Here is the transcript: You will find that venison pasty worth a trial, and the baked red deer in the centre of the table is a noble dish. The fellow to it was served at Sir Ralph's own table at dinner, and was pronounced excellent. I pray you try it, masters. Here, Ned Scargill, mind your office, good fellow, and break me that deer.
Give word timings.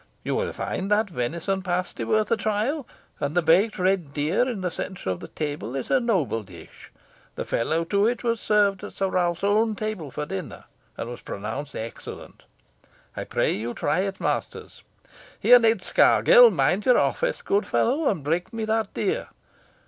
You 0.23 0.33
will 0.33 0.51
find 0.51 0.89
that 0.89 1.11
venison 1.11 1.61
pasty 1.61 2.03
worth 2.03 2.31
a 2.31 2.35
trial, 2.35 2.87
and 3.19 3.37
the 3.37 3.43
baked 3.43 3.77
red 3.77 4.15
deer 4.15 4.49
in 4.49 4.61
the 4.61 4.71
centre 4.71 5.11
of 5.11 5.19
the 5.19 5.27
table 5.27 5.75
is 5.75 5.91
a 5.91 5.99
noble 5.99 6.41
dish. 6.41 6.91
The 7.35 7.45
fellow 7.45 7.83
to 7.83 8.07
it 8.07 8.23
was 8.23 8.41
served 8.41 8.83
at 8.83 8.93
Sir 8.93 9.09
Ralph's 9.09 9.43
own 9.43 9.75
table 9.75 10.11
at 10.17 10.27
dinner, 10.29 10.65
and 10.97 11.07
was 11.07 11.21
pronounced 11.21 11.75
excellent. 11.75 12.45
I 13.15 13.25
pray 13.25 13.51
you 13.53 13.75
try 13.75 13.99
it, 13.99 14.19
masters. 14.19 14.81
Here, 15.39 15.59
Ned 15.59 15.83
Scargill, 15.83 16.49
mind 16.49 16.87
your 16.87 16.97
office, 16.97 17.43
good 17.43 17.67
fellow, 17.67 18.09
and 18.09 18.23
break 18.23 18.51
me 18.51 18.65
that 18.65 18.91
deer. 18.95 19.27